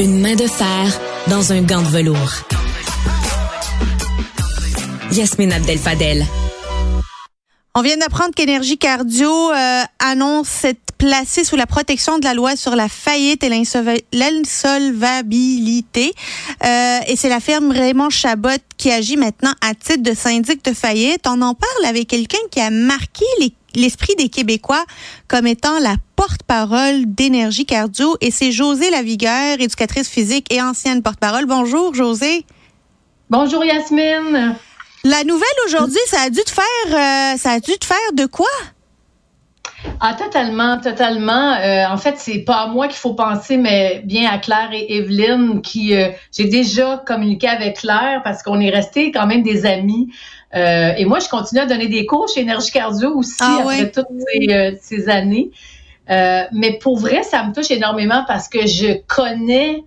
Une 0.00 0.20
main 0.20 0.34
de 0.34 0.48
fer 0.48 1.00
dans 1.28 1.52
un 1.52 1.62
gant 1.62 1.80
de 1.80 1.86
velours. 1.86 2.32
Yasmine 5.12 5.52
Abdel-Fadel. 5.52 6.26
On 7.76 7.82
vient 7.82 7.96
d'apprendre 7.96 8.34
qu'Énergie 8.34 8.76
Cardio 8.76 9.52
euh, 9.52 9.82
annonce 10.00 10.48
s'être 10.48 10.80
placé 10.98 11.44
sous 11.44 11.54
la 11.54 11.66
protection 11.66 12.18
de 12.18 12.24
la 12.24 12.34
loi 12.34 12.56
sur 12.56 12.74
la 12.74 12.88
faillite 12.88 13.44
et 13.44 13.48
l'insolvabilité. 13.48 16.12
Euh, 16.64 16.98
et 17.06 17.14
c'est 17.14 17.28
la 17.28 17.38
firme 17.38 17.70
Raymond 17.70 18.10
Chabot 18.10 18.48
qui 18.76 18.90
agit 18.90 19.16
maintenant 19.16 19.54
à 19.60 19.74
titre 19.74 20.02
de 20.02 20.14
syndic 20.14 20.64
de 20.64 20.72
faillite. 20.72 21.24
On 21.28 21.40
en 21.40 21.54
parle 21.54 21.84
avec 21.86 22.08
quelqu'un 22.08 22.38
qui 22.50 22.60
a 22.60 22.70
marqué 22.70 23.24
l'esprit 23.76 24.14
des 24.16 24.28
Québécois 24.28 24.84
comme 25.28 25.46
étant 25.46 25.78
la 25.80 25.96
porte-parole 26.16 27.04
d'Énergie 27.06 27.66
Cardio. 27.66 28.16
Et 28.20 28.30
c'est 28.30 28.52
Josée 28.52 28.90
Lavigueur, 28.90 29.60
éducatrice 29.60 30.08
physique 30.08 30.52
et 30.52 30.60
ancienne 30.60 31.02
porte-parole. 31.02 31.46
Bonjour, 31.46 31.94
Josée. 31.94 32.44
Bonjour, 33.30 33.64
Yasmine. 33.64 34.56
La 35.04 35.24
nouvelle 35.24 35.48
aujourd'hui, 35.66 36.00
ça 36.06 36.22
a 36.22 36.30
dû 36.30 36.40
te 36.40 36.50
faire, 36.50 36.64
euh, 36.88 37.36
ça 37.36 37.52
a 37.52 37.60
dû 37.60 37.72
te 37.72 37.84
faire 37.84 38.12
de 38.14 38.26
quoi? 38.26 38.46
Ah, 40.00 40.14
totalement, 40.14 40.78
totalement. 40.78 41.54
Euh, 41.54 41.86
en 41.86 41.96
fait, 41.96 42.14
c'est 42.18 42.40
pas 42.40 42.62
à 42.62 42.66
moi 42.66 42.88
qu'il 42.88 42.96
faut 42.96 43.14
penser, 43.14 43.56
mais 43.56 44.02
bien 44.04 44.30
à 44.30 44.38
Claire 44.38 44.70
et 44.72 44.96
Evelyne, 44.96 45.62
qui 45.62 45.94
euh, 45.94 46.10
j'ai 46.32 46.44
déjà 46.44 47.02
communiqué 47.06 47.48
avec 47.48 47.78
Claire 47.78 48.20
parce 48.24 48.42
qu'on 48.42 48.60
est 48.60 48.70
restés 48.70 49.12
quand 49.12 49.26
même 49.26 49.42
des 49.42 49.66
amis. 49.66 50.10
et 50.54 51.04
moi, 51.04 51.18
je 51.18 51.28
continue 51.28 51.60
à 51.60 51.66
donner 51.66 51.88
des 51.88 52.06
cours 52.06 52.28
chez 52.28 52.40
Énergie 52.40 52.70
Cardio 52.70 53.16
aussi 53.16 53.34
ah 53.40 53.58
après 53.62 53.90
toutes 53.90 54.06
ces, 54.32 54.78
ces 54.80 55.08
années. 55.08 55.50
mais 56.08 56.78
pour 56.80 56.96
vrai, 56.98 57.22
ça 57.22 57.42
me 57.44 57.52
touche 57.52 57.70
énormément 57.70 58.24
parce 58.26 58.48
que 58.48 58.66
je 58.66 59.00
connais 59.06 59.84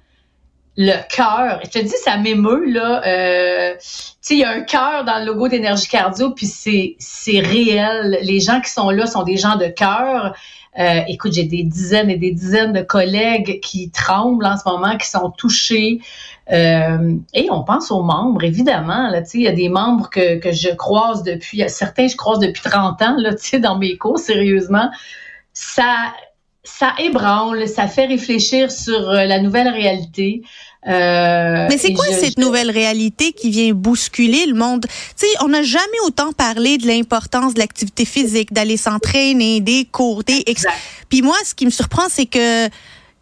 le 0.77 0.93
cœur. 1.13 1.59
Je 1.63 1.69
te 1.69 1.79
dis, 1.79 1.93
ça 2.03 2.17
m'émeut, 2.17 2.65
là. 2.65 3.01
Euh, 3.05 3.73
tu 3.73 3.81
sais, 4.21 4.33
il 4.35 4.39
y 4.39 4.43
a 4.43 4.51
un 4.51 4.61
cœur 4.61 5.03
dans 5.05 5.17
le 5.19 5.25
logo 5.25 5.47
d'énergie 5.47 5.87
cardio, 5.87 6.31
puis 6.31 6.45
c'est, 6.45 6.95
c'est 6.99 7.39
réel. 7.39 8.19
Les 8.21 8.39
gens 8.39 8.61
qui 8.61 8.69
sont 8.69 8.91
là 8.91 9.07
sont 9.07 9.23
des 9.23 9.37
gens 9.37 9.55
de 9.55 9.67
cœur. 9.67 10.35
Euh, 10.79 11.01
écoute, 11.07 11.33
j'ai 11.33 11.45
des 11.45 11.63
dizaines 11.63 12.11
et 12.11 12.17
des 12.17 12.31
dizaines 12.31 12.73
de 12.73 12.81
collègues 12.81 13.59
qui 13.61 13.89
tremblent 13.89 14.45
en 14.45 14.55
ce 14.55 14.69
moment, 14.69 14.95
qui 14.97 15.09
sont 15.09 15.31
touchés. 15.31 15.99
Euh, 16.51 17.15
et 17.33 17.47
on 17.49 17.63
pense 17.63 17.89
aux 17.89 18.03
membres, 18.03 18.43
évidemment. 18.43 19.09
Là, 19.09 19.23
il 19.33 19.41
y 19.41 19.47
a 19.47 19.53
des 19.53 19.69
membres 19.69 20.11
que, 20.11 20.37
que 20.37 20.51
je 20.51 20.69
croise 20.69 21.23
depuis, 21.23 21.63
certains 21.69 22.07
je 22.07 22.15
croise 22.15 22.37
depuis 22.37 22.61
30 22.61 23.01
ans, 23.01 23.15
là, 23.17 23.31
dans 23.59 23.79
mes 23.79 23.97
cours, 23.97 24.19
sérieusement. 24.19 24.91
Ça, 25.53 26.13
ça 26.67 26.93
ébranle, 26.99 27.67
ça 27.67 27.87
fait 27.87 28.05
réfléchir 28.05 28.71
sur 28.71 29.09
euh, 29.09 29.25
la 29.25 29.39
nouvelle 29.39 29.69
réalité. 29.69 30.41
Euh, 30.87 31.67
Mais 31.69 31.77
c'est 31.77 31.93
quoi 31.93 32.05
cette 32.07 32.37
nouvelle 32.37 32.69
réalité 32.69 33.33
qui 33.33 33.49
vient 33.49 33.73
bousculer 33.73 34.45
le 34.45 34.53
monde? 34.53 34.85
Tu 34.85 35.25
sais, 35.25 35.33
on 35.41 35.47
n'a 35.47 35.63
jamais 35.63 35.99
autant 36.05 36.31
parlé 36.33 36.77
de 36.77 36.87
l'importance 36.87 37.53
de 37.53 37.59
l'activité 37.59 38.05
physique, 38.05 38.53
d'aller 38.53 38.77
s'entraîner, 38.77 39.59
des 39.59 39.85
cours, 39.91 40.23
des... 40.23 40.43
Puis 41.09 41.21
moi, 41.21 41.35
ce 41.45 41.55
qui 41.55 41.65
me 41.65 41.71
surprend, 41.71 42.03
c'est 42.09 42.25
que 42.25 42.67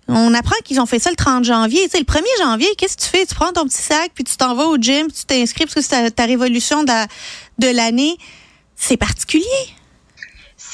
on 0.07 0.35
apprend 0.35 0.55
qu'ils 0.63 0.79
ont 0.79 0.85
fait 0.85 0.99
ça 0.99 1.09
le 1.09 1.15
30 1.15 1.43
janvier. 1.45 1.81
Tu 1.85 1.91
sais, 1.91 1.97
le 1.97 2.03
1er 2.03 2.43
janvier, 2.43 2.67
qu'est-ce 2.77 2.97
que 2.97 3.03
tu 3.03 3.09
fais? 3.09 3.25
Tu 3.25 3.33
prends 3.33 3.51
ton 3.51 3.65
petit 3.65 3.81
sac, 3.81 4.11
puis 4.13 4.23
tu 4.23 4.37
t'en 4.37 4.53
vas 4.53 4.65
au 4.65 4.77
gym, 4.77 5.07
tu 5.11 5.25
t'inscris 5.25 5.65
parce 5.65 5.73
que 5.73 5.81
c'est 5.81 6.11
ta, 6.11 6.25
révolution 6.25 6.83
de 6.83 7.67
l'année. 7.75 8.17
C'est 8.75 8.97
particulier 8.97 9.45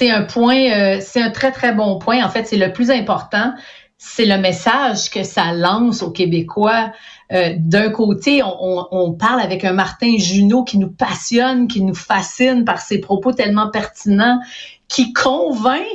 c'est 0.02 0.10
un 0.10 0.24
point, 0.24 0.72
euh, 0.72 0.98
c'est 1.00 1.22
un 1.22 1.30
très, 1.30 1.52
très 1.52 1.76
bon 1.76 2.00
point. 2.00 2.26
En 2.26 2.30
fait, 2.30 2.48
c'est 2.48 2.58
le 2.58 2.74
plus 2.74 2.90
important. 2.90 3.54
C'est 4.00 4.26
le 4.26 4.40
message 4.40 5.12
que 5.12 5.22
ça 5.22 5.54
lance 5.54 6.02
aux 6.02 6.10
Québécois. 6.10 6.92
Euh, 7.32 7.54
d'un 7.60 7.92
côté, 7.92 8.42
on, 8.42 8.88
on, 8.90 9.14
parle 9.14 9.40
avec 9.40 9.64
un 9.64 9.74
Martin 9.74 10.18
Junot 10.18 10.64
qui 10.64 10.80
nous 10.80 10.90
passionne, 10.90 11.68
qui 11.68 11.84
nous 11.84 11.94
fascine 11.94 12.66
par 12.66 12.82
ses 12.82 12.98
propos 12.98 13.32
tellement 13.32 13.70
pertinents, 13.70 14.40
qui 14.88 15.14
convainc 15.14 15.86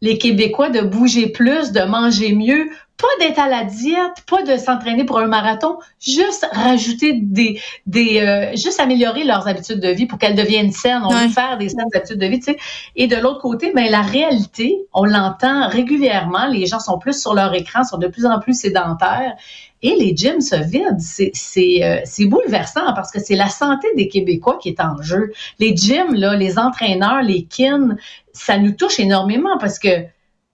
les 0.00 0.18
Québécois 0.18 0.70
de 0.70 0.80
bouger 0.80 1.28
plus, 1.28 1.72
de 1.72 1.82
manger 1.82 2.34
mieux 2.34 2.68
pas 2.98 3.06
d'être 3.24 3.38
à 3.38 3.48
la 3.48 3.62
diète, 3.62 4.24
pas 4.28 4.42
de 4.42 4.56
s'entraîner 4.56 5.04
pour 5.04 5.20
un 5.20 5.28
marathon, 5.28 5.78
juste 6.00 6.48
rajouter 6.50 7.12
des, 7.22 7.60
des 7.86 8.18
euh, 8.18 8.56
juste 8.56 8.80
améliorer 8.80 9.22
leurs 9.22 9.46
habitudes 9.46 9.78
de 9.78 9.88
vie 9.88 10.06
pour 10.06 10.18
qu'elles 10.18 10.34
deviennent 10.34 10.72
saines. 10.72 11.02
On 11.04 11.14
veut 11.14 11.28
faire 11.28 11.58
des 11.58 11.68
saines 11.68 11.86
habitudes 11.94 12.18
de 12.18 12.26
vie, 12.26 12.40
tu 12.40 12.52
sais. 12.52 12.58
Et 12.96 13.06
de 13.06 13.14
l'autre 13.14 13.40
côté, 13.40 13.70
mais 13.72 13.84
ben, 13.84 13.92
la 13.92 14.02
réalité, 14.02 14.76
on 14.92 15.04
l'entend 15.04 15.68
régulièrement. 15.68 16.48
Les 16.48 16.66
gens 16.66 16.80
sont 16.80 16.98
plus 16.98 17.20
sur 17.20 17.34
leur 17.34 17.54
écran, 17.54 17.84
sont 17.84 17.98
de 17.98 18.08
plus 18.08 18.26
en 18.26 18.40
plus 18.40 18.58
sédentaires. 18.58 19.36
Et 19.80 19.94
les 19.94 20.16
gyms 20.16 20.40
se 20.40 20.56
vident. 20.56 20.98
C'est, 20.98 21.30
c'est, 21.34 21.84
euh, 21.84 22.00
c'est 22.04 22.24
bouleversant 22.24 22.94
parce 22.96 23.12
que 23.12 23.20
c'est 23.20 23.36
la 23.36 23.48
santé 23.48 23.86
des 23.96 24.08
Québécois 24.08 24.58
qui 24.60 24.70
est 24.70 24.80
en 24.80 25.00
jeu. 25.02 25.32
Les 25.60 25.76
gyms, 25.76 26.14
là, 26.14 26.34
les 26.34 26.58
entraîneurs, 26.58 27.22
les 27.22 27.44
kins, 27.44 27.96
ça 28.38 28.58
nous 28.58 28.72
touche 28.72 29.00
énormément 29.00 29.58
parce 29.58 29.78
que 29.78 30.06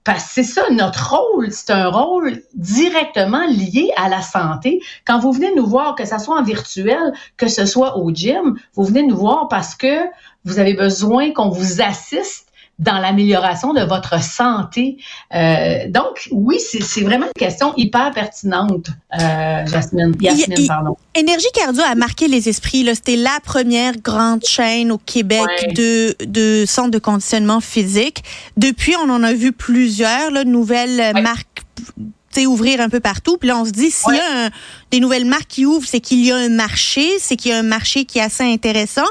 parce 0.05 0.25
c'est 0.25 0.43
ça, 0.43 0.63
notre 0.71 1.17
rôle, 1.17 1.51
c'est 1.51 1.71
un 1.71 1.89
rôle 1.89 2.43
directement 2.55 3.47
lié 3.47 3.91
à 3.97 4.11
la 4.11 4.21
santé. 4.21 4.83
Quand 5.07 5.19
vous 5.19 5.33
venez 5.33 5.55
nous 5.55 5.67
voir, 5.67 5.95
que 5.95 6.05
ce 6.05 6.19
soit 6.19 6.39
en 6.39 6.43
virtuel, 6.43 7.15
que 7.39 7.49
ce 7.49 7.65
soit 7.65 7.97
au 7.97 8.11
gym, 8.11 8.59
vous 8.75 8.85
venez 8.85 9.03
nous 9.07 9.17
voir 9.17 9.49
parce 9.49 9.75
que 9.75 10.05
vous 10.45 10.59
avez 10.59 10.75
besoin 10.75 11.33
qu'on 11.33 11.49
vous 11.49 11.81
assiste 11.81 12.53
dans 12.79 12.99
l'amélioration 12.99 13.73
de 13.73 13.83
votre 13.83 14.23
santé. 14.23 14.97
Euh, 15.35 15.89
donc, 15.89 16.29
oui, 16.31 16.59
c'est 16.59 17.03
vraiment 17.03 17.27
une 17.27 17.33
question 17.39 17.73
hyper 17.77 18.11
pertinente, 18.13 18.87
euh, 19.21 19.67
Jasmine. 19.67 20.15
Yasmine, 20.21 20.67
pardon. 20.67 20.97
Énergie 21.15 21.47
Cardio 21.55 21.83
a 21.83 21.95
marqué 21.95 22.29
les 22.29 22.49
esprits. 22.49 22.85
C'était 22.95 23.17
la 23.17 23.39
première 23.45 23.97
grande 23.99 24.45
chaîne 24.45 24.91
au 24.91 24.99
Québec 24.99 25.47
de, 25.75 26.17
de 26.25 26.65
centres 26.67 26.91
de 26.91 26.99
conditionnement 26.99 27.61
physique. 27.61 28.25
Depuis, 28.57 28.95
on 28.97 29.09
en 29.11 29.23
a 29.23 29.33
vu 29.33 29.53
plusieurs, 29.53 30.31
là, 30.31 30.45
nouvelles 30.45 31.13
marques 31.23 31.63
ouvrir 32.43 32.81
un 32.81 32.89
peu 32.89 33.01
partout. 33.01 33.37
Puis 33.39 33.49
là, 33.49 33.59
on 33.59 33.65
se 33.65 33.71
dit, 33.71 33.91
s'il 33.91 34.15
y 34.15 34.19
a 34.19 34.51
des 34.91 35.01
nouvelles 35.01 35.25
marques 35.25 35.49
qui 35.49 35.67
ouvrent, 35.67 35.87
c'est 35.87 36.01
qu'il 36.01 36.25
y 36.25 36.33
a 36.33 36.37
un 36.37 36.49
marché, 36.49 37.19
c'est 37.21 37.37
qu'il 37.37 37.53
y 37.53 37.55
a 37.55 37.59
un 37.59 37.63
marché 37.63 38.05
qui 38.05 38.19
est 38.19 38.23
assez 38.23 38.43
intéressant. 38.43 39.07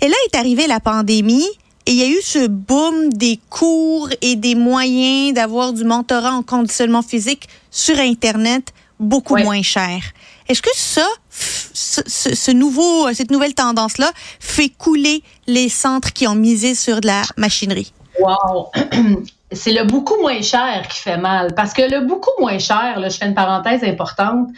Et 0.00 0.08
là 0.08 0.14
est 0.32 0.36
arrivée 0.36 0.66
la 0.66 0.80
pandémie. 0.80 1.46
Et 1.88 1.92
il 1.92 1.96
y 1.96 2.02
a 2.02 2.06
eu 2.06 2.20
ce 2.20 2.46
boom 2.46 3.08
des 3.14 3.40
cours 3.48 4.10
et 4.20 4.36
des 4.36 4.54
moyens 4.54 5.32
d'avoir 5.32 5.72
du 5.72 5.84
mentorat 5.84 6.32
en 6.32 6.42
conditionnement 6.42 7.00
physique 7.00 7.48
sur 7.70 7.98
Internet 7.98 8.74
beaucoup 9.00 9.36
moins 9.36 9.62
cher. 9.62 10.02
Est-ce 10.48 10.60
que 10.60 10.68
ça, 10.74 11.06
ce, 11.30 12.50
nouveau, 12.50 13.10
cette 13.14 13.30
nouvelle 13.30 13.54
tendance-là 13.54 14.12
fait 14.38 14.68
couler 14.68 15.22
les 15.46 15.70
centres 15.70 16.12
qui 16.12 16.26
ont 16.28 16.34
misé 16.34 16.74
sur 16.74 17.00
de 17.00 17.06
la 17.06 17.22
machinerie? 17.38 17.94
Wow! 18.20 18.70
C'est 19.52 19.72
le 19.72 19.84
beaucoup 19.84 20.20
moins 20.20 20.42
cher 20.42 20.86
qui 20.90 21.00
fait 21.00 21.16
mal. 21.16 21.54
Parce 21.54 21.72
que 21.72 21.80
le 21.80 22.04
beaucoup 22.04 22.38
moins 22.38 22.58
cher, 22.58 23.00
là, 23.00 23.08
je 23.08 23.16
fais 23.16 23.24
une 23.24 23.34
parenthèse 23.34 23.82
importante, 23.82 24.50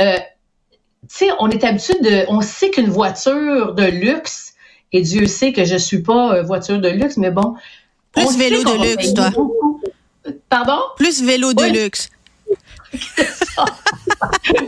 euh, 0.00 0.16
tu 1.02 1.26
sais, 1.26 1.28
on 1.38 1.50
est 1.50 1.64
habitué 1.64 2.00
de, 2.00 2.24
on 2.28 2.40
sait 2.40 2.70
qu'une 2.70 2.88
voiture 2.88 3.74
de 3.74 3.84
luxe, 3.84 4.51
et 4.92 5.02
Dieu 5.02 5.26
sait 5.26 5.52
que 5.52 5.64
je 5.64 5.76
suis 5.76 6.02
pas 6.02 6.34
euh, 6.34 6.42
voiture 6.42 6.78
de 6.80 6.88
luxe, 6.88 7.16
mais 7.16 7.30
bon. 7.30 7.54
Plus 8.12 8.36
vélo 8.36 8.62
de 8.62 8.90
luxe, 8.90 9.14
toi. 9.14 9.30
Pardon? 10.48 10.80
Plus 10.96 11.22
vélo 11.22 11.52
de 11.52 11.64
luxe. 11.64 12.10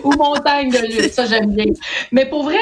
Ou 0.02 0.12
montagne 0.12 0.70
de 0.70 0.78
luxe, 0.78 1.14
ça 1.14 1.26
j'aime 1.26 1.54
bien. 1.54 1.72
Mais 2.10 2.26
pour 2.26 2.44
vrai, 2.44 2.58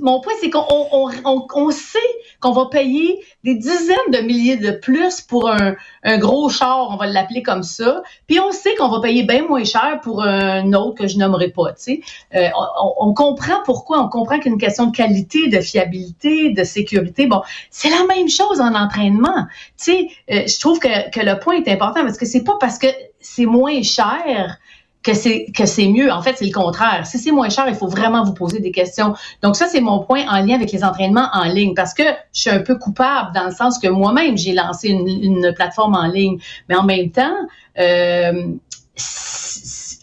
mon 0.00 0.20
point, 0.20 0.32
c'est 0.40 0.50
qu'on 0.50 0.66
on, 0.68 1.10
on, 1.24 1.46
on, 1.54 1.70
sait 1.70 1.98
qu'on 2.46 2.52
va 2.52 2.66
payer 2.66 3.24
des 3.42 3.56
dizaines 3.56 3.96
de 4.12 4.18
milliers 4.18 4.56
de 4.56 4.70
plus 4.70 5.20
pour 5.20 5.50
un, 5.50 5.74
gros 6.18 6.48
char, 6.48 6.88
on 6.90 6.96
va 6.96 7.06
l'appeler 7.06 7.42
comme 7.42 7.64
ça. 7.64 8.02
Puis 8.28 8.38
on 8.38 8.52
sait 8.52 8.74
qu'on 8.76 8.88
va 8.88 9.00
payer 9.00 9.24
bien 9.24 9.44
moins 9.46 9.64
cher 9.64 10.00
pour 10.02 10.22
un 10.22 10.72
autre 10.72 10.94
que 10.94 11.08
je 11.08 11.18
nommerai 11.18 11.48
pas. 11.48 11.72
Tu 11.72 11.82
sais. 11.82 12.00
Euh, 12.34 12.48
on, 12.80 13.08
on, 13.08 13.14
comprend 13.14 13.56
pourquoi. 13.64 14.00
On 14.00 14.08
comprend 14.08 14.38
qu'une 14.38 14.58
question 14.58 14.86
de 14.86 14.96
qualité, 14.96 15.48
de 15.48 15.60
fiabilité, 15.60 16.50
de 16.50 16.62
sécurité. 16.62 17.26
Bon, 17.26 17.42
c'est 17.70 17.90
la 17.90 18.04
même 18.06 18.28
chose 18.28 18.60
en 18.60 18.74
entraînement. 18.74 19.46
Tu 19.76 19.84
sais, 19.84 20.08
euh, 20.30 20.46
je 20.46 20.60
trouve 20.60 20.78
que, 20.78 21.10
que 21.10 21.20
le 21.20 21.38
point 21.40 21.56
est 21.56 21.68
important 21.68 22.04
parce 22.04 22.16
que 22.16 22.26
c'est 22.26 22.44
pas 22.44 22.56
parce 22.60 22.78
que 22.78 22.86
c'est 23.20 23.46
moins 23.46 23.82
cher 23.82 24.58
que 25.06 25.14
c'est 25.14 25.46
que 25.56 25.66
c'est 25.66 25.86
mieux. 25.86 26.10
En 26.10 26.20
fait, 26.20 26.34
c'est 26.36 26.44
le 26.44 26.52
contraire. 26.52 27.06
Si 27.06 27.18
c'est 27.18 27.30
moins 27.30 27.48
cher, 27.48 27.66
il 27.68 27.76
faut 27.76 27.86
vraiment 27.86 28.24
vous 28.24 28.34
poser 28.34 28.58
des 28.58 28.72
questions. 28.72 29.14
Donc 29.40 29.54
ça, 29.54 29.68
c'est 29.68 29.80
mon 29.80 30.00
point 30.00 30.26
en 30.28 30.44
lien 30.44 30.56
avec 30.56 30.72
les 30.72 30.82
entraînements 30.82 31.28
en 31.32 31.44
ligne 31.44 31.74
parce 31.74 31.94
que 31.94 32.02
je 32.34 32.40
suis 32.40 32.50
un 32.50 32.58
peu 32.58 32.76
coupable 32.76 33.32
dans 33.32 33.44
le 33.44 33.52
sens 33.52 33.78
que 33.78 33.86
moi-même 33.86 34.36
j'ai 34.36 34.52
lancé 34.52 34.88
une, 34.88 35.52
plateforme 35.54 35.94
en 35.94 36.08
ligne, 36.08 36.38
mais 36.68 36.74
en 36.74 36.82
même 36.82 37.10
temps. 37.10 37.34
Euh, 37.78 38.48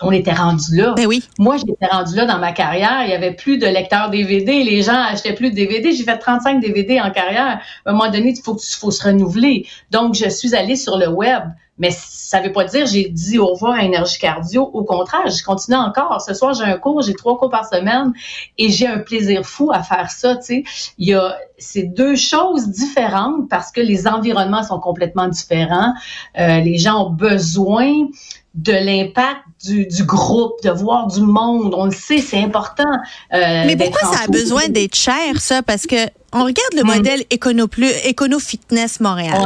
on 0.01 0.11
était 0.11 0.33
rendu 0.33 0.75
là. 0.75 0.93
Ben 0.97 1.05
oui. 1.05 1.23
Moi, 1.39 1.55
j'étais 1.57 1.85
rendu 1.85 2.15
là 2.15 2.25
dans 2.25 2.37
ma 2.37 2.51
carrière. 2.51 3.03
Il 3.05 3.09
y 3.09 3.13
avait 3.13 3.33
plus 3.33 3.57
de 3.57 3.65
lecteurs 3.65 4.09
DVD. 4.09 4.63
Les 4.63 4.81
gens 4.81 5.01
achetaient 5.01 5.33
plus 5.33 5.51
de 5.51 5.55
DVD. 5.55 5.93
J'ai 5.93 6.03
fait 6.03 6.17
35 6.17 6.59
DVD 6.59 6.99
en 6.99 7.09
carrière. 7.11 7.61
À 7.85 7.89
un 7.89 7.93
moment 7.93 8.11
donné, 8.11 8.33
il 8.35 8.41
faut, 8.41 8.57
faut 8.57 8.91
se 8.91 9.03
renouveler. 9.03 9.65
Donc, 9.91 10.15
je 10.15 10.27
suis 10.27 10.55
allée 10.55 10.75
sur 10.75 10.97
le 10.97 11.07
web. 11.07 11.43
Mais 11.79 11.89
ça 11.91 12.39
veut 12.39 12.51
pas 12.51 12.65
dire 12.65 12.85
j'ai 12.85 13.09
dit 13.09 13.39
au 13.39 13.47
revoir 13.47 13.73
à 13.73 13.83
énergie 13.83 14.19
cardio. 14.19 14.63
Au 14.73 14.83
contraire, 14.83 15.27
je 15.27 15.43
continue 15.43 15.77
encore. 15.77 16.21
Ce 16.21 16.33
soir, 16.33 16.53
j'ai 16.53 16.65
un 16.65 16.77
cours, 16.77 17.01
j'ai 17.01 17.13
trois 17.13 17.37
cours 17.37 17.49
par 17.49 17.67
semaine 17.67 18.13
et 18.57 18.69
j'ai 18.69 18.87
un 18.87 18.99
plaisir 18.99 19.45
fou 19.45 19.71
à 19.73 19.81
faire 19.81 20.11
ça. 20.11 20.35
Tu 20.35 20.43
sais, 20.45 20.63
il 20.97 21.07
y 21.07 21.13
a 21.13 21.35
c'est 21.57 21.83
deux 21.83 22.15
choses 22.15 22.67
différentes 22.69 23.49
parce 23.49 23.71
que 23.71 23.81
les 23.81 24.07
environnements 24.07 24.63
sont 24.63 24.79
complètement 24.79 25.27
différents. 25.27 25.93
Euh, 26.37 26.59
les 26.59 26.77
gens 26.77 27.07
ont 27.07 27.09
besoin 27.09 27.91
de 28.53 28.73
l'impact 28.73 29.41
du, 29.65 29.87
du, 29.87 30.03
groupe, 30.03 30.61
de 30.63 30.69
voir 30.69 31.07
du 31.07 31.21
monde. 31.21 31.73
On 31.75 31.85
le 31.85 31.91
sait, 31.91 32.19
c'est 32.19 32.39
important. 32.39 32.91
Euh, 33.33 33.63
Mais 33.65 33.75
pourquoi 33.75 34.13
ça 34.13 34.25
a 34.25 34.27
besoin 34.27 34.67
d'être 34.69 34.95
cher, 34.95 35.39
ça? 35.39 35.63
Parce 35.63 35.87
que 35.87 35.95
on 36.33 36.43
regarde 36.43 36.73
le 36.75 36.83
hmm. 36.83 36.87
modèle 36.87 37.23
Econo, 37.33 37.67
Plus, 37.67 37.91
Econo 38.07 38.39
Fitness 38.39 38.99
Montréal. 38.99 39.43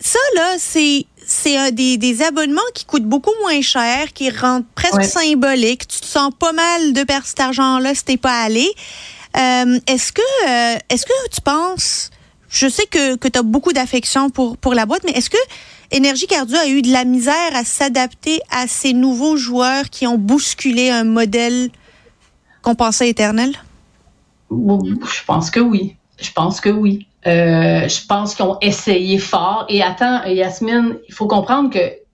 Ça, 0.00 0.18
là, 0.36 0.54
c'est 0.58 1.06
c'est 1.26 1.72
des, 1.72 1.96
des, 1.96 2.22
abonnements 2.22 2.60
qui 2.74 2.84
coûtent 2.84 3.04
beaucoup 3.04 3.32
moins 3.42 3.60
cher, 3.60 4.12
qui 4.12 4.30
rendent 4.30 4.64
presque 4.74 5.04
symboliques. 5.04 5.86
Tu 5.86 6.00
te 6.00 6.06
sens 6.06 6.32
pas 6.38 6.52
mal 6.52 6.92
de 6.92 7.02
perdre 7.02 7.26
cet 7.26 7.40
argent-là 7.40 7.94
si 7.94 8.04
t'es 8.04 8.16
pas 8.16 8.42
allé. 8.42 8.68
Euh, 9.36 9.80
est-ce 9.86 10.12
que 10.12 10.22
euh, 10.48 10.78
est-ce 10.88 11.06
que 11.06 11.30
tu 11.32 11.40
penses 11.40 12.10
je 12.54 12.68
sais 12.68 12.86
que, 12.86 13.16
que 13.16 13.26
tu 13.26 13.36
as 13.36 13.42
beaucoup 13.42 13.72
d'affection 13.72 14.30
pour, 14.30 14.56
pour 14.56 14.74
la 14.74 14.86
boîte, 14.86 15.02
mais 15.04 15.10
est-ce 15.10 15.28
que 15.28 15.36
Énergie 15.90 16.28
Cardio 16.28 16.56
a 16.56 16.68
eu 16.68 16.82
de 16.82 16.92
la 16.92 17.04
misère 17.04 17.50
à 17.52 17.64
s'adapter 17.64 18.40
à 18.48 18.68
ces 18.68 18.92
nouveaux 18.92 19.36
joueurs 19.36 19.90
qui 19.90 20.06
ont 20.06 20.18
bousculé 20.18 20.88
un 20.88 21.02
modèle 21.02 21.70
qu'on 22.62 22.76
pensait 22.76 23.08
éternel? 23.08 23.52
Je 24.50 25.24
pense 25.26 25.50
que 25.50 25.58
oui. 25.58 25.96
Je 26.20 26.30
pense 26.30 26.60
que 26.60 26.68
oui. 26.68 27.08
Euh, 27.26 27.88
je 27.88 28.06
pense 28.06 28.34
qu'ils 28.34 28.44
ont 28.44 28.58
essayé 28.60 29.18
fort. 29.18 29.66
Et 29.68 29.82
attends, 29.82 30.24
Yasmine, 30.24 30.98
il 31.08 31.14
faut 31.14 31.26
comprendre 31.26 31.70
que 31.70 32.04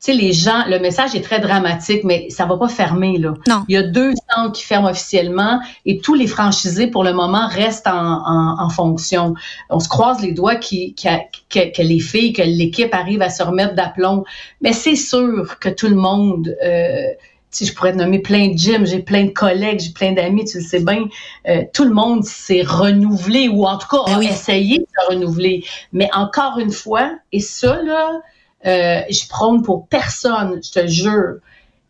tu 0.00 0.12
sais, 0.12 0.14
les 0.14 0.32
gens, 0.32 0.64
le 0.66 0.78
message 0.78 1.14
est 1.14 1.20
très 1.20 1.40
dramatique, 1.40 2.04
mais 2.04 2.30
ça 2.30 2.46
va 2.46 2.56
pas 2.56 2.68
fermer, 2.68 3.18
là. 3.18 3.34
Non. 3.46 3.64
Il 3.68 3.74
y 3.74 3.76
a 3.76 3.82
deux 3.82 4.14
centres 4.34 4.52
qui 4.52 4.64
ferment 4.64 4.88
officiellement 4.88 5.60
et 5.84 5.98
tous 5.98 6.14
les 6.14 6.26
franchisés, 6.26 6.86
pour 6.86 7.04
le 7.04 7.12
moment, 7.12 7.46
restent 7.48 7.86
en, 7.86 8.58
en, 8.58 8.68
fonction. 8.70 9.34
On 9.68 9.78
se 9.78 9.90
croise 9.90 10.22
les 10.22 10.32
doigts 10.32 10.56
qui, 10.56 10.94
que, 10.94 11.70
que, 11.70 11.82
les 11.82 12.00
filles, 12.00 12.32
que 12.32 12.40
l'équipe 12.40 12.94
arrive 12.94 13.20
à 13.20 13.28
se 13.28 13.42
remettre 13.42 13.74
d'aplomb. 13.74 14.24
Mais 14.62 14.72
c'est 14.72 14.96
sûr 14.96 15.58
que 15.58 15.68
tout 15.68 15.88
le 15.88 15.96
monde, 15.96 16.56
euh, 16.64 17.08
si 17.50 17.66
je 17.66 17.74
pourrais 17.74 17.92
te 17.92 17.98
nommer 17.98 18.20
plein 18.20 18.48
de 18.48 18.58
gyms, 18.58 18.86
j'ai 18.86 19.00
plein 19.00 19.24
de 19.24 19.30
collègues, 19.30 19.80
j'ai 19.80 19.92
plein 19.92 20.12
d'amis, 20.12 20.44
tu 20.44 20.58
le 20.58 20.64
sais 20.64 20.80
bien, 20.80 21.08
euh, 21.48 21.62
tout 21.72 21.84
le 21.84 21.92
monde 21.92 22.24
s'est 22.24 22.62
renouvelé 22.62 23.48
ou 23.48 23.66
en 23.66 23.76
tout 23.76 23.88
cas 23.88 24.04
ben 24.06 24.18
a 24.18 24.22
essayé 24.22 24.78
de 24.78 24.84
se 24.84 25.12
renouveler. 25.12 25.64
Mais 25.92 26.08
encore 26.14 26.58
une 26.58 26.70
fois, 26.70 27.12
et 27.32 27.40
ça, 27.40 27.82
là, 27.82 28.20
euh, 28.66 29.00
je 29.10 29.28
prône 29.28 29.62
pour 29.62 29.88
personne, 29.88 30.60
je 30.62 30.70
te 30.80 30.86
jure, 30.86 31.36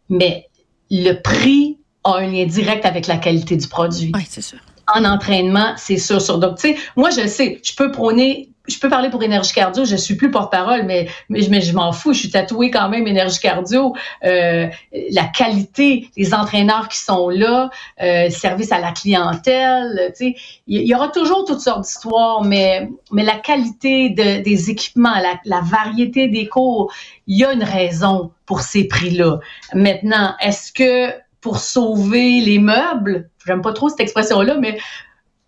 mais 0.09 0.49
le 0.91 1.13
prix 1.15 1.79
a 2.05 2.17
un 2.17 2.27
lien 2.27 2.47
direct 2.47 2.87
avec 2.87 3.07
la 3.07 3.19
qualité 3.19 3.57
du 3.57 3.69
produit. 3.69 4.13
Oui, 4.15 4.27
c'est 4.29 4.43
sûr. 4.43 4.59
En 4.93 5.05
entraînement, 5.05 5.75
c'est 5.77 5.99
sûr. 5.99 6.21
sûr. 6.21 6.39
Donc, 6.39 6.57
tu 6.57 6.69
sais, 6.69 6.77
moi, 6.97 7.11
je 7.11 7.27
sais, 7.27 7.61
je 7.63 7.75
peux 7.77 7.93
prôner 7.93 8.51
je 8.71 8.81
peux 8.81 8.89
parler 8.89 9.11
pour 9.11 9.23
énergie 9.23 9.53
cardio, 9.53 9.85
je 9.85 9.97
suis 9.97 10.15
plus 10.15 10.31
porte-parole, 10.31 10.85
mais, 10.85 11.09
je 11.31 11.73
m'en 11.75 11.93
fous, 11.93 12.13
je 12.13 12.21
suis 12.21 12.31
tatouée 12.31 12.71
quand 12.71 12.89
même 12.89 13.07
énergie 13.07 13.41
cardio. 13.41 13.95
Euh, 14.25 14.69
la 15.11 15.25
qualité 15.25 16.09
des 16.17 16.35
entraîneurs 16.35 16.89
qui 16.89 16.99
sont 16.99 17.29
là, 17.29 17.71
euh, 18.03 18.31
service 18.31 18.73
à 18.73 18.79
la 18.79 18.93
clientèle, 18.93 20.13
tu 20.17 20.33
sais, 20.33 20.37
il 20.67 20.87
y, 20.87 20.95
aura 20.95 21.09
toujours 21.09 21.45
toutes 21.45 21.61
sortes 21.61 21.83
d'histoires, 21.83 22.43
mais, 22.43 22.89
mais 23.13 23.25
la 23.25 23.37
qualité 23.37 24.11
de, 24.11 24.43
des 24.43 24.71
équipements, 24.71 25.15
la, 25.21 25.35
la 25.45 25.61
variété 25.61 26.29
des 26.29 26.49
cours, 26.49 26.93
il 27.27 27.39
y 27.39 27.45
a 27.45 27.53
une 27.53 27.65
raison 27.65 28.31
pour 28.47 28.61
ces 28.61 28.87
prix-là. 28.89 29.39
Maintenant, 29.75 30.35
est-ce 30.41 30.73
que 30.73 31.13
pour 31.41 31.59
sauver 31.59 32.41
les 32.41 32.59
meubles, 32.59 33.31
j'aime 33.47 33.63
pas 33.63 33.73
trop 33.73 33.89
cette 33.89 34.01
expression-là, 34.01 34.57
mais 34.59 34.79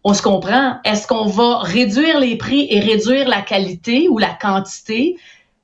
on 0.05 0.15
se 0.15 0.23
comprend. 0.23 0.77
Est-ce 0.85 1.07
qu'on 1.07 1.27
va 1.27 1.59
réduire 1.59 2.19
les 2.19 2.37
prix 2.37 2.67
et 2.71 2.81
réduire 2.81 3.29
la 3.29 3.43
qualité 3.43 4.09
ou 4.09 4.19
la 4.19 4.37
quantité? 4.41 5.17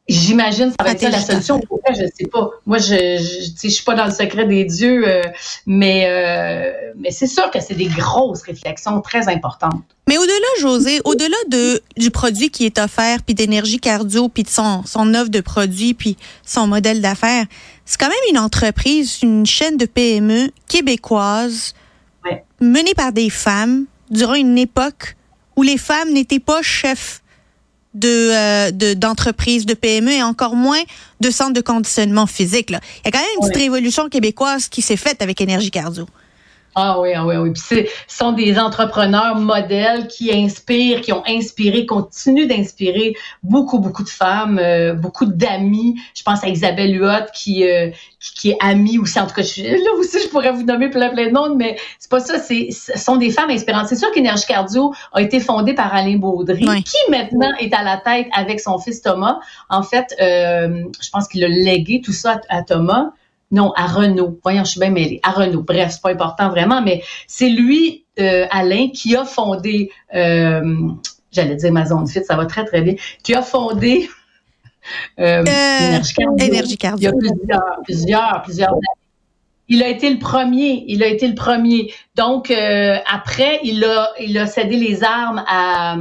J'imagine 0.08 0.70
que 0.70 0.76
ça 0.78 0.84
va 0.84 0.92
être 0.92 1.02
la 1.02 1.20
solution. 1.20 1.60
Pourquoi, 1.60 1.92
je 1.92 2.04
sais 2.18 2.28
pas. 2.32 2.48
Moi, 2.64 2.78
je, 2.78 2.94
je, 2.94 3.50
je 3.62 3.68
suis 3.68 3.84
pas 3.84 3.94
dans 3.94 4.06
le 4.06 4.10
secret 4.10 4.46
des 4.46 4.64
dieux, 4.64 5.06
euh, 5.06 5.22
mais, 5.66 6.06
euh, 6.06 6.92
mais 6.96 7.10
c'est 7.10 7.26
sûr 7.26 7.50
que 7.50 7.60
c'est 7.60 7.74
des 7.74 7.88
grosses 7.88 8.40
réflexions 8.40 9.02
très 9.02 9.28
importantes. 9.28 9.82
Mais 10.08 10.16
au-delà, 10.16 10.46
José, 10.60 11.02
au-delà 11.04 11.36
de, 11.48 11.82
du 11.98 12.10
produit 12.10 12.48
qui 12.48 12.64
est 12.64 12.78
offert, 12.78 13.18
puis 13.22 13.34
d'énergie 13.34 13.78
cardio, 13.78 14.30
puis 14.30 14.44
de 14.44 14.48
son, 14.48 14.82
son 14.86 15.12
offre 15.12 15.28
de 15.28 15.42
produits, 15.42 15.92
puis 15.92 16.16
son 16.42 16.66
modèle 16.66 17.02
d'affaires, 17.02 17.44
c'est 17.84 18.00
quand 18.00 18.08
même 18.08 18.16
une 18.30 18.38
entreprise, 18.38 19.18
une 19.22 19.44
chaîne 19.44 19.76
de 19.76 19.84
PME 19.84 20.50
québécoise 20.68 21.74
menée 22.60 22.94
par 22.94 23.12
des 23.12 23.28
femmes 23.28 23.84
durant 24.10 24.34
une 24.34 24.58
époque 24.58 25.16
où 25.56 25.62
les 25.62 25.78
femmes 25.78 26.12
n'étaient 26.12 26.40
pas 26.40 26.62
chefs 26.62 27.22
de 27.94 28.30
euh, 28.32 28.94
d'entreprises, 28.94 29.66
de, 29.66 29.74
PME 29.74 30.12
et 30.12 30.22
encore 30.22 30.54
moins 30.54 30.82
de 31.20 31.30
centres 31.30 31.54
de 31.54 31.60
conditionnement 31.60 32.26
physique. 32.26 32.70
Là. 32.70 32.80
Il 32.98 33.06
y 33.06 33.08
a 33.08 33.10
quand 33.12 33.18
même 33.18 33.28
une 33.40 33.48
petite 33.48 33.62
révolution 33.62 34.08
québécoise 34.08 34.68
qui 34.68 34.82
s'est 34.82 34.96
faite 34.96 35.22
avec 35.22 35.40
Énergie 35.40 35.70
Cardio. 35.70 36.06
Ah 36.74 37.00
oui, 37.00 37.12
ah 37.14 37.26
oui, 37.26 37.36
oui. 37.36 37.50
Puis 37.50 37.62
ce 37.62 37.76
sont 38.06 38.32
des 38.32 38.58
entrepreneurs 38.58 39.36
modèles 39.36 40.06
qui 40.06 40.32
inspirent, 40.32 41.00
qui 41.00 41.12
ont 41.12 41.24
inspiré, 41.26 41.86
continuent 41.86 42.46
d'inspirer 42.46 43.14
beaucoup, 43.42 43.78
beaucoup 43.78 44.04
de 44.04 44.08
femmes, 44.08 44.60
euh, 44.62 44.94
beaucoup 44.94 45.26
d'amis. 45.26 46.00
Je 46.14 46.22
pense 46.22 46.44
à 46.44 46.48
Isabelle 46.48 46.94
Huot 46.94 47.26
qui, 47.34 47.64
euh, 47.64 47.90
qui, 48.20 48.50
est 48.50 48.56
amie 48.60 48.98
aussi. 48.98 49.18
En 49.18 49.26
tout 49.26 49.34
cas, 49.34 49.42
je, 49.42 49.62
là 49.62 49.98
aussi, 49.98 50.18
je 50.22 50.28
pourrais 50.28 50.52
vous 50.52 50.62
nommer 50.62 50.88
plein, 50.88 51.10
plein 51.10 51.26
de 51.26 51.32
noms, 51.32 51.54
mais 51.54 51.76
c'est 51.98 52.10
pas 52.10 52.20
ça. 52.20 52.38
C'est, 52.38 52.68
ce 52.70 52.96
sont 52.98 53.16
des 53.16 53.30
femmes 53.30 53.50
inspirantes. 53.50 53.88
C'est 53.88 53.96
sûr 53.96 54.12
qu'Énergie 54.12 54.46
Cardio 54.46 54.94
a 55.12 55.22
été 55.22 55.40
fondée 55.40 55.74
par 55.74 55.94
Alain 55.94 56.16
Baudry, 56.16 56.64
qui 56.84 57.10
maintenant 57.10 57.50
est 57.58 57.74
à 57.74 57.82
la 57.82 57.96
tête 57.96 58.28
avec 58.32 58.60
son 58.60 58.78
fils 58.78 59.02
Thomas. 59.02 59.40
En 59.68 59.82
fait, 59.82 60.14
euh, 60.20 60.84
je 61.00 61.10
pense 61.10 61.26
qu'il 61.28 61.42
a 61.44 61.48
légué 61.48 62.00
tout 62.04 62.12
ça 62.12 62.40
à 62.48 62.62
Thomas. 62.62 63.10
Non, 63.50 63.72
à 63.76 63.86
Renault. 63.86 64.38
Voyons, 64.42 64.64
je 64.64 64.72
suis 64.72 64.80
bien 64.80 64.90
mêlée. 64.90 65.20
À 65.22 65.30
Renault. 65.30 65.62
Bref, 65.62 65.92
c'est 65.92 66.02
pas 66.02 66.10
important 66.10 66.50
vraiment, 66.50 66.82
mais 66.82 67.02
c'est 67.26 67.48
lui, 67.48 68.04
euh, 68.20 68.46
Alain, 68.50 68.88
qui 68.92 69.16
a 69.16 69.24
fondé, 69.24 69.90
euh, 70.14 70.88
j'allais 71.32 71.56
dire 71.56 71.72
ma 71.72 71.86
zone 71.86 72.06
fit, 72.06 72.24
ça 72.24 72.36
va 72.36 72.46
très, 72.46 72.64
très 72.64 72.82
bien, 72.82 72.94
qui 73.22 73.34
a 73.34 73.42
fondé 73.42 74.08
euh, 75.18 75.44
Énergie 76.38 76.76
Cardio. 76.76 77.10
Il 77.20 77.26
y 77.26 77.52
a 77.52 77.60
plusieurs, 77.82 77.82
plusieurs, 77.84 78.42
plusieurs 78.42 78.74
il 79.70 79.82
a 79.82 79.88
été 79.88 80.08
le 80.08 80.18
premier. 80.18 80.84
Il 80.88 81.02
a 81.02 81.08
été 81.08 81.28
le 81.28 81.34
premier. 81.34 81.92
Donc 82.16 82.50
après, 82.50 83.60
il 83.64 83.84
a, 83.84 84.08
il 84.18 84.38
a 84.38 84.46
cédé 84.46 84.76
les 84.76 85.04
armes 85.04 85.44
à, 85.46 85.94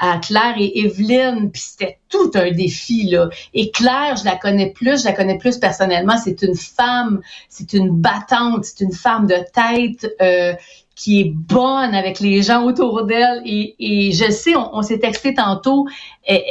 à 0.00 0.18
Claire 0.18 0.54
et 0.56 0.80
Evelyne, 0.80 1.50
puis 1.52 1.60
c'était 1.60 1.98
tout 2.08 2.30
un 2.34 2.50
défi 2.50 3.04
là. 3.04 3.28
Et 3.52 3.70
Claire, 3.70 4.16
je 4.16 4.24
la 4.24 4.36
connais 4.36 4.70
plus, 4.70 5.02
je 5.02 5.04
la 5.04 5.12
connais 5.12 5.36
plus 5.36 5.58
personnellement. 5.58 6.16
C'est 6.16 6.40
une 6.42 6.56
femme, 6.56 7.20
c'est 7.50 7.74
une 7.74 7.90
battante, 7.90 8.64
c'est 8.64 8.82
une 8.82 8.92
femme 8.92 9.26
de 9.26 9.36
tête 9.52 10.10
euh, 10.22 10.54
qui 10.96 11.20
est 11.20 11.30
bonne 11.30 11.94
avec 11.94 12.18
les 12.20 12.42
gens 12.42 12.64
autour 12.64 13.04
d'elle. 13.04 13.42
Et, 13.44 14.10
je 14.12 14.30
sais, 14.30 14.54
on, 14.56 14.80
s'est 14.80 14.98
texté 14.98 15.34
tantôt, 15.34 15.86
elle, 16.24 16.42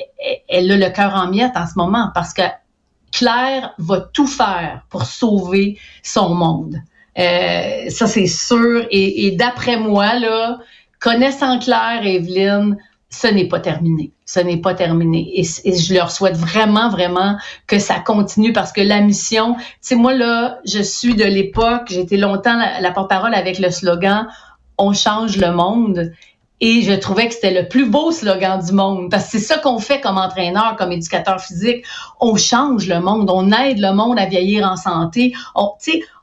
elle, 0.48 0.72
a 0.72 0.78
le 0.78 0.90
cœur 0.94 1.16
en 1.16 1.28
miettes 1.30 1.58
en 1.58 1.66
ce 1.66 1.74
moment 1.76 2.12
parce 2.14 2.34
que 2.34 2.44
Claire 3.12 3.74
va 3.80 4.00
tout 4.00 4.28
faire 4.28 4.86
pour 4.90 5.06
sauver 5.06 5.80
son 6.04 6.36
monde. 6.36 6.76
Euh, 7.18 7.90
ça, 7.90 8.06
c'est 8.06 8.28
sûr. 8.28 8.86
Et, 8.92 9.26
et 9.26 9.32
d'après 9.32 9.78
moi, 9.78 10.14
là, 10.20 10.60
connaissant 11.00 11.58
Claire 11.58 12.02
et 12.04 12.16
Evelyne, 12.16 12.78
ce 13.10 13.28
n'est 13.28 13.48
pas 13.48 13.60
terminé. 13.60 14.12
Ce 14.26 14.40
n'est 14.40 14.58
pas 14.58 14.76
terminé. 14.76 15.32
Et, 15.40 15.44
je 15.44 15.94
leur 15.94 16.12
souhaite 16.12 16.38
vraiment, 16.38 16.90
vraiment 16.90 17.38
que 17.66 17.80
ça 17.80 18.00
continue 18.00 18.54
parce 18.54 18.72
que 18.72 18.82
la 18.82 19.02
mission, 19.02 19.56
tu 19.56 19.64
sais, 19.82 19.96
moi, 19.96 20.14
là, 20.14 20.60
je 20.66 20.82
suis 20.82 21.16
de 21.16 21.26
l'époque, 21.26 21.88
j'ai 21.90 22.02
été 22.02 22.18
longtemps 22.18 22.58
la, 22.80 22.92
porte-parole 22.92 23.34
avec 23.34 23.60
le 23.60 23.72
slogan 23.72 24.28
On 24.78 24.94
change 24.94 25.38
le 25.38 25.52
monde. 25.52 26.12
Et 26.62 26.82
je 26.82 26.92
trouvais 26.92 27.30
que 27.30 27.34
c'était 27.34 27.62
le 27.62 27.70
plus 27.70 27.86
beau 27.86 28.12
slogan 28.12 28.62
du 28.64 28.74
monde 28.74 29.10
parce 29.10 29.26
que 29.26 29.32
c'est 29.32 29.40
ça 29.40 29.58
qu'on 29.58 29.80
fait 29.80 30.02
comme 30.02 30.18
entraîneur, 30.18 30.76
comme 30.78 30.92
éducateur 30.92 31.40
physique. 31.40 31.86
On 32.20 32.36
change 32.36 32.86
le 32.88 33.00
monde, 33.00 33.30
on 33.34 33.50
aide 33.52 33.80
le 33.80 33.94
monde 33.94 34.20
à 34.20 34.26
vieillir 34.26 34.70
en 34.70 34.76
santé. 34.76 35.34
On, 35.56 35.70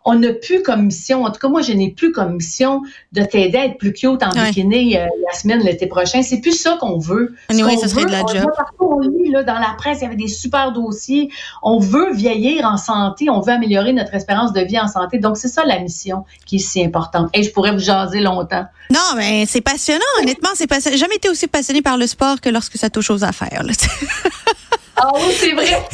on 0.07 0.15
n'a 0.15 0.33
plus 0.33 0.63
comme 0.63 0.87
mission, 0.87 1.25
en 1.25 1.31
tout 1.33 1.41
cas 1.41 1.49
moi 1.49 1.63
je 1.63 1.73
n'ai 1.73 1.91
plus 1.91 2.13
comme 2.13 2.37
mission 2.37 2.83
de 3.13 3.23
t'aider 3.23 3.59
à 3.59 3.65
être 3.67 3.77
plus 3.77 3.93
cute 3.93 4.23
en 4.23 4.31
bikini 4.31 4.97
euh, 4.97 5.05
la 5.27 5.39
semaine, 5.39 5.61
l'été 5.61 5.89
prochain. 5.89 6.23
C'est 6.23 6.41
plus 6.41 6.53
ça 6.53 6.79
qu'on 6.81 6.99
veut. 6.99 7.35
Oui, 7.51 7.79
ça 7.79 7.89
serait 7.89 8.05
de 8.05 8.13
la 8.13 8.21
job. 8.21 8.49
on 8.79 9.01
lit 9.01 9.31
là, 9.31 9.43
dans 9.43 9.59
la 9.59 9.75
presse, 9.77 9.99
il 10.01 10.05
y 10.05 10.07
avait 10.07 10.17
des 10.17 10.29
super 10.29 10.71
dossiers. 10.73 11.31
On 11.61 11.81
veut 11.81 12.15
vieillir 12.15 12.65
en 12.65 12.77
santé, 12.77 13.29
on 13.29 13.41
veut 13.41 13.53
améliorer 13.53 13.93
notre 13.93 14.15
espérance 14.15 14.53
de 14.53 14.61
vie 14.61 14.79
en 14.79 14.87
santé. 14.87 15.19
Donc 15.19 15.37
c'est 15.37 15.49
ça 15.49 15.65
la 15.65 15.81
mission 15.81 16.25
qui 16.47 16.57
est 16.57 16.61
si 16.61 16.85
importante. 16.85 17.29
Et 17.35 17.43
je 17.43 17.51
pourrais 17.51 17.73
vous 17.73 17.81
jaser 17.81 18.21
longtemps. 18.21 18.65
Non, 18.91 19.17
mais 19.17 19.45
c'est 19.47 19.61
passionnant. 19.61 20.05
Honnêtement, 20.23 20.51
c'est 20.55 20.69
passionnant. 20.69 20.97
Jamais 20.97 21.17
été 21.17 21.29
aussi 21.29 21.49
passionné 21.49 21.83
par 21.83 21.99
le 21.99 22.07
sport 22.07 22.41
que 22.41 22.49
lorsque 22.49 22.77
ça 22.77 22.91
touche 22.91 23.11
aux 23.11 23.25
affaires. 23.25 23.65
ah 24.97 25.13
oui, 25.15 25.35
c'est 25.39 25.53
vrai. 25.53 25.89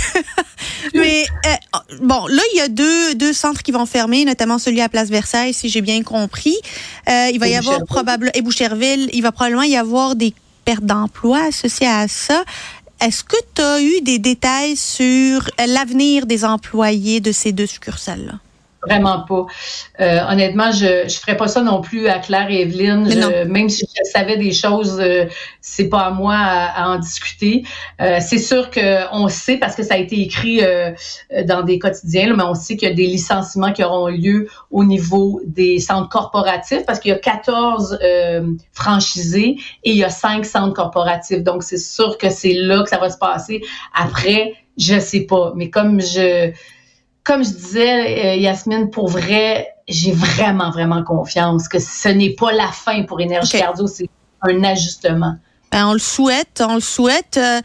Mais 0.94 1.24
euh, 1.46 1.78
bon, 2.00 2.26
là, 2.26 2.42
il 2.52 2.58
y 2.58 2.60
a 2.60 2.68
deux, 2.68 3.14
deux 3.14 3.32
centres 3.32 3.62
qui 3.62 3.72
vont 3.72 3.86
fermer, 3.86 4.24
notamment 4.24 4.58
celui 4.58 4.80
à 4.80 4.88
Place 4.88 5.08
Versailles, 5.08 5.52
si 5.52 5.68
j'ai 5.68 5.80
bien 5.80 6.02
compris. 6.02 6.56
Euh, 7.08 7.28
il 7.32 7.38
va 7.40 7.48
y 7.48 7.56
avoir 7.56 7.84
probablement, 7.84 8.30
et 8.34 8.42
Boucherville, 8.42 9.10
il 9.12 9.22
va 9.22 9.32
probablement 9.32 9.62
y 9.62 9.76
avoir 9.76 10.14
des 10.14 10.34
pertes 10.64 10.84
d'emploi 10.84 11.46
associées 11.48 11.88
à 11.88 12.06
ça. 12.06 12.44
Est-ce 13.00 13.24
que 13.24 13.36
tu 13.54 13.62
as 13.62 13.82
eu 13.82 14.00
des 14.02 14.20
détails 14.20 14.76
sur 14.76 15.50
l'avenir 15.58 16.26
des 16.26 16.44
employés 16.44 17.20
de 17.20 17.32
ces 17.32 17.50
deux 17.50 17.66
succursales-là? 17.66 18.34
Vraiment 18.84 19.20
pas. 19.20 19.46
Euh, 20.00 20.18
honnêtement, 20.28 20.72
je 20.72 21.04
ne 21.04 21.08
ferais 21.08 21.36
pas 21.36 21.46
ça 21.46 21.62
non 21.62 21.80
plus 21.80 22.08
à 22.08 22.18
Claire 22.18 22.50
et 22.50 22.62
Evelyne. 22.62 23.06
même 23.48 23.68
si 23.68 23.86
je 23.86 24.10
savais 24.10 24.36
des 24.36 24.52
choses, 24.52 24.98
euh, 25.00 25.26
c'est 25.60 25.88
pas 25.88 26.00
à 26.00 26.10
moi 26.10 26.34
à, 26.34 26.88
en 26.88 26.98
discuter. 26.98 27.64
Euh, 28.00 28.18
c'est 28.20 28.38
sûr 28.38 28.70
qu'on 28.70 29.28
sait 29.28 29.58
parce 29.58 29.76
que 29.76 29.84
ça 29.84 29.94
a 29.94 29.96
été 29.98 30.20
écrit 30.20 30.64
euh, 30.64 30.90
dans 31.46 31.62
des 31.62 31.78
quotidiens, 31.78 32.34
mais 32.34 32.42
on 32.42 32.54
sait 32.54 32.76
qu'il 32.76 32.88
y 32.88 32.92
a 32.92 32.94
des 32.94 33.06
licenciements 33.06 33.72
qui 33.72 33.84
auront 33.84 34.08
lieu 34.08 34.48
au 34.72 34.82
niveau 34.82 35.40
des 35.46 35.78
centres 35.78 36.08
corporatifs 36.08 36.84
parce 36.84 36.98
qu'il 36.98 37.10
y 37.10 37.14
a 37.14 37.18
14 37.18 37.98
franchisés 38.72 39.56
et 39.84 39.90
il 39.90 39.96
y 39.96 40.04
a 40.04 40.10
5 40.10 40.44
centres 40.44 40.74
corporatifs. 40.74 41.44
Donc 41.44 41.62
c'est 41.62 41.78
sûr 41.78 42.18
que 42.18 42.30
c'est 42.30 42.54
là 42.54 42.82
que 42.82 42.88
ça 42.88 42.98
va 42.98 43.10
se 43.10 43.18
passer. 43.18 43.62
Après, 43.94 44.54
je 44.76 44.98
sais 44.98 45.20
pas, 45.20 45.52
mais 45.54 45.70
comme 45.70 46.00
je 46.00 46.52
comme 47.24 47.44
je 47.44 47.50
disais, 47.50 48.34
euh, 48.34 48.36
Yasmine, 48.36 48.90
pour 48.90 49.08
vrai, 49.08 49.68
j'ai 49.88 50.12
vraiment, 50.12 50.70
vraiment 50.70 51.04
confiance 51.04 51.68
que 51.68 51.78
ce 51.78 52.08
n'est 52.08 52.34
pas 52.34 52.52
la 52.52 52.68
fin 52.68 53.04
pour 53.04 53.20
Énergie 53.20 53.58
Cardio, 53.58 53.86
c'est 53.86 54.08
un 54.40 54.64
ajustement. 54.64 55.36
Ben, 55.70 55.86
on 55.86 55.92
le 55.92 55.98
souhaite, 55.98 56.62
on 56.66 56.74
le 56.74 56.80
souhaite. 56.80 57.38
Euh, 57.38 57.60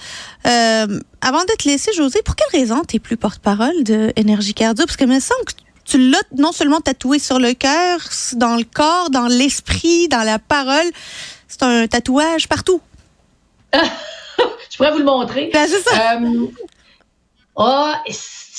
euh, 0.46 1.00
avant 1.22 1.42
de 1.42 1.56
te 1.58 1.68
laisser, 1.68 1.92
José, 1.94 2.22
pour 2.24 2.36
quelle 2.36 2.62
raison 2.62 2.84
tu 2.88 2.96
n'es 2.96 3.00
plus 3.00 3.18
porte-parole 3.18 3.84
de 3.84 4.14
Énergie 4.16 4.54
Cardio? 4.54 4.86
Parce 4.86 4.96
que 4.96 5.06
me 5.06 5.20
semble 5.20 5.44
que 5.46 5.54
tu 5.84 6.10
l'as 6.10 6.24
non 6.38 6.52
seulement 6.52 6.80
tatoué 6.80 7.20
sur 7.20 7.40
le 7.40 7.54
cœur, 7.54 8.00
dans 8.36 8.56
le 8.56 8.64
corps, 8.64 9.10
dans 9.10 9.28
l'esprit, 9.28 10.08
dans 10.08 10.24
la 10.24 10.40
parole. 10.40 10.86
C'est 11.48 11.64
un 11.64 11.88
tatouage 11.88 12.48
partout. 12.48 12.80
je 13.74 14.78
pourrais 14.78 14.92
vous 14.92 15.00
le 15.00 15.06
montrer. 15.06 15.50
Ben, 15.52 15.68
c'est 15.68 15.82
ça. 15.82 16.20
Oh, 17.58 17.92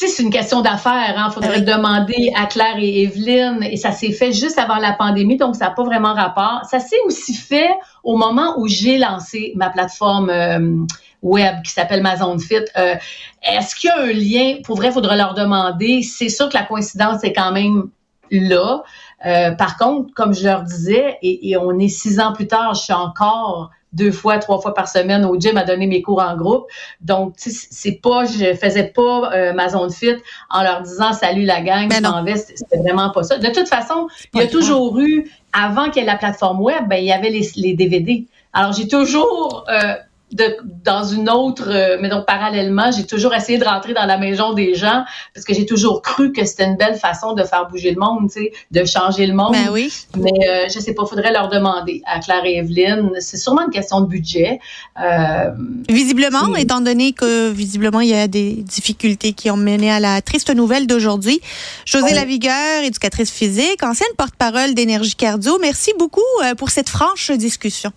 c'est 0.07 0.23
une 0.23 0.31
question 0.31 0.61
d'affaires. 0.61 1.12
Il 1.14 1.19
hein. 1.19 1.31
faudrait 1.31 1.62
demander 1.62 2.31
à 2.37 2.47
Claire 2.47 2.76
et 2.78 3.02
Evelyne. 3.02 3.62
Et 3.62 3.76
ça 3.76 3.90
s'est 3.90 4.12
fait 4.12 4.33
juste 4.33 4.59
avant 4.59 4.76
la 4.76 4.93
pandémie, 4.93 5.37
donc 5.37 5.57
ça 5.57 5.67
n'a 5.67 5.71
pas 5.71 5.83
vraiment 5.83 6.14
rapport. 6.14 6.62
Ça 6.71 6.78
s'est 6.78 7.00
aussi 7.07 7.35
fait 7.35 7.71
au 8.05 8.17
moment 8.17 8.55
où 8.59 8.69
j'ai 8.69 8.99
lancé 8.99 9.52
ma 9.57 9.71
plateforme 9.71 10.31
euh, 10.31 10.85
web 11.23 11.57
qui 11.64 11.73
s'appelle 11.73 12.02
Ma 12.02 12.17
Zone 12.17 12.38
Fit. 12.38 12.64
Euh, 12.76 12.95
est-ce 13.43 13.75
qu'il 13.75 13.88
y 13.88 13.90
a 13.90 14.00
un 14.00 14.12
lien? 14.12 14.61
Pour 14.62 14.76
vrai, 14.76 14.88
il 14.88 14.93
faudrait 14.93 15.17
leur 15.17 15.35
demander. 15.35 16.02
C'est 16.02 16.28
sûr 16.28 16.49
que 16.49 16.55
la 16.55 16.64
coïncidence 16.64 17.25
est 17.25 17.33
quand 17.33 17.52
même 17.52 17.88
là. 18.31 18.83
Euh, 19.26 19.52
par 19.52 19.76
contre, 19.78 20.14
comme 20.14 20.33
je 20.33 20.45
leur 20.45 20.62
disais, 20.62 21.19
et, 21.23 21.50
et, 21.50 21.57
on 21.57 21.76
est 21.78 21.88
six 21.88 22.21
ans 22.21 22.33
plus 22.33 22.47
tard, 22.47 22.75
je 22.75 22.83
suis 22.83 22.93
encore 22.93 23.71
deux 23.92 24.12
fois, 24.12 24.38
trois 24.38 24.61
fois 24.61 24.75
par 24.75 24.88
semaine 24.88 25.25
au 25.25 25.38
gym 25.38 25.57
à 25.57 25.64
donner 25.64 25.87
mes 25.87 26.02
cours 26.02 26.21
en 26.21 26.37
groupe. 26.37 26.66
Donc, 27.00 27.35
c'est 27.37 28.00
pas, 28.02 28.25
je 28.25 28.54
faisais 28.54 28.85
pas 28.85 29.33
euh, 29.33 29.52
ma 29.52 29.68
zone 29.68 29.90
fit 29.90 30.16
en 30.50 30.62
leur 30.62 30.83
disant 30.83 31.12
salut 31.12 31.45
la 31.45 31.61
gang, 31.61 31.88
ben 31.88 31.97
je 31.97 32.02
m'en 32.02 32.23
vais. 32.23 32.37
C'était 32.37 32.78
vraiment 32.78 33.11
pas 33.11 33.23
ça. 33.23 33.38
De 33.38 33.49
toute 33.49 33.68
façon, 33.68 34.09
il 34.35 34.40
y 34.40 34.42
a 34.42 34.47
toujours 34.47 34.99
eu, 35.00 35.30
avant 35.52 35.90
qu'il 35.90 36.02
y 36.02 36.04
ait 36.04 36.09
la 36.09 36.16
plateforme 36.16 36.61
web, 36.61 36.88
ben, 36.88 36.97
il 36.97 37.04
y 37.04 37.12
avait 37.12 37.30
les, 37.30 37.49
les 37.57 37.75
DVD. 37.75 38.26
Alors, 38.52 38.73
j'ai 38.73 38.88
toujours 38.88 39.64
euh, 39.68 39.95
de, 40.32 40.56
dans 40.85 41.04
une 41.04 41.30
autre, 41.30 41.68
euh, 41.68 41.97
mais 42.00 42.08
donc 42.08 42.26
parallèlement, 42.26 42.90
j'ai 42.90 43.06
toujours 43.06 43.35
essayé 43.35 43.58
de 43.58 43.64
rentrer 43.64 43.94
dans 43.94 44.04
la 44.04 44.18
maison 44.18 44.52
des 44.52 44.75
gens 44.75 45.04
parce 45.35 45.47
que 45.47 45.54
j'ai 45.54 45.64
toujours 45.64 46.02
cru 46.02 46.32
que 46.32 46.44
c'était 46.44 46.66
une 46.66 46.76
belle 46.76 46.97
façon 46.97 47.32
de 47.32 47.42
faire 47.44 47.66
bouger 47.68 47.92
le 47.92 48.00
monde, 48.00 48.30
tu 48.30 48.40
sais, 48.40 48.52
de 48.70 48.85
changer 48.85 49.26
le 49.26 49.35
monde. 49.35 49.52
Ben 49.52 49.70
oui. 49.73 49.92
Mais 50.16 50.30
euh, 50.49 50.66
je 50.73 50.78
sais 50.78 50.94
pas, 50.94 51.06
faudrait 51.06 51.32
leur 51.32 51.49
demander 51.49 52.02
à 52.06 52.20
Claire 52.20 52.44
et 52.44 52.58
Evelyne. 52.58 53.11
C'est 53.20 53.38
sûrement 53.38 53.62
une 53.64 53.70
question 53.70 54.00
de 54.00 54.06
budget. 54.06 54.61
Euh, 55.02 55.50
visiblement, 55.88 56.54
étant 56.56 56.80
donné 56.80 57.12
que 57.12 57.50
visiblement 57.50 58.00
il 58.00 58.11
y 58.11 58.14
a 58.14 58.28
des 58.28 58.52
difficultés 58.52 59.32
qui 59.32 59.50
ont 59.50 59.56
mené 59.56 59.90
à 59.90 60.00
la 60.00 60.20
triste 60.20 60.54
nouvelle 60.54 60.87
d'aujourd'hui. 60.87 61.40
José 61.87 62.14
Lavigueur, 62.14 62.85
éducatrice 62.85 63.30
physique, 63.30 63.82
ancienne 63.82 64.08
porte-parole 64.16 64.75
d'énergie 64.75 65.14
cardio. 65.14 65.58
Merci 65.61 65.92
beaucoup 65.99 66.20
euh, 66.44 66.54
pour 66.54 66.70
cette 66.70 66.88
franche 66.88 67.30
discussion. 67.30 67.92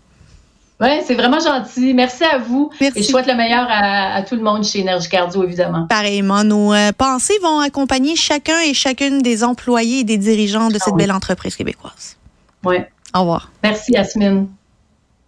Oui, 0.82 1.02
c'est 1.06 1.14
vraiment 1.14 1.40
gentil. 1.40 1.94
Merci 1.94 2.24
à 2.24 2.40
vous. 2.40 2.72
Merci. 2.82 3.00
Et 3.00 3.04
je 3.04 3.08
souhaite 3.08 3.28
le 3.28 3.36
meilleur 3.36 3.68
à, 3.70 4.24
tout 4.24 4.36
le 4.36 4.42
monde 4.42 4.64
chez 4.64 4.80
Énergie 4.80 5.10
Cardio, 5.10 5.44
évidemment. 5.44 5.86
Pareillement, 5.88 6.44
nos 6.44 6.74
euh, 6.74 6.92
pensées 6.92 7.38
vont 7.44 7.60
accompagner 7.60 8.16
chacun 8.16 8.60
et 8.62 8.74
chacune 8.74 9.22
des 9.22 9.44
employés 9.44 10.00
et 10.00 10.04
des 10.04 10.18
dirigeants 10.18 10.70
de 10.70 10.80
cette 10.80 10.94
ah 10.94 10.98
belle 10.98 11.12
entreprise 11.12 11.56
québécoise. 11.56 12.18
Oui. 12.64 12.78
Au 13.14 13.20
revoir. 13.20 13.52
Merci, 13.64 13.92
Yasmine. 13.92 14.48